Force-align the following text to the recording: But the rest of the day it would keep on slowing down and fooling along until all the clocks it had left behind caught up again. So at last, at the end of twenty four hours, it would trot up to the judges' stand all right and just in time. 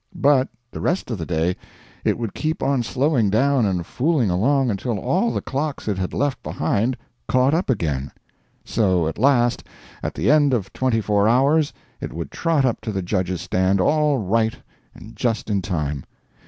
But 0.19 0.47
the 0.71 0.81
rest 0.81 1.11
of 1.11 1.19
the 1.19 1.27
day 1.27 1.55
it 2.03 2.17
would 2.17 2.33
keep 2.33 2.63
on 2.63 2.81
slowing 2.81 3.29
down 3.29 3.67
and 3.67 3.85
fooling 3.85 4.31
along 4.31 4.71
until 4.71 4.97
all 4.97 5.29
the 5.31 5.43
clocks 5.43 5.87
it 5.87 5.99
had 5.99 6.11
left 6.11 6.41
behind 6.41 6.97
caught 7.27 7.53
up 7.53 7.69
again. 7.69 8.11
So 8.65 9.05
at 9.07 9.19
last, 9.19 9.63
at 10.01 10.15
the 10.15 10.31
end 10.31 10.55
of 10.55 10.73
twenty 10.73 11.01
four 11.01 11.29
hours, 11.29 11.71
it 11.99 12.13
would 12.13 12.31
trot 12.31 12.65
up 12.65 12.81
to 12.81 12.91
the 12.91 13.03
judges' 13.03 13.41
stand 13.41 13.79
all 13.79 14.17
right 14.17 14.55
and 14.95 15.15
just 15.15 15.51
in 15.51 15.61
time. 15.61 16.05